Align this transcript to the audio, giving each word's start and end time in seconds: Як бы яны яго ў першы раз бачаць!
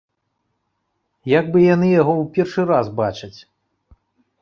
Як 1.39 1.45
бы 1.53 1.57
яны 1.73 1.87
яго 2.01 2.13
ў 2.17 2.25
першы 2.39 2.61
раз 2.73 2.85
бачаць! 3.05 3.33